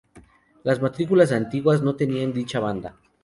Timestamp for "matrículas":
0.81-1.31